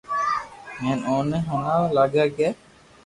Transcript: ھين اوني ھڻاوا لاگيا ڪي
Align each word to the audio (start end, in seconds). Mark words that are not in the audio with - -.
ھين 0.79 0.99
اوني 1.09 1.39
ھڻاوا 1.49 1.87
لاگيا 1.95 2.25
ڪي 2.37 2.47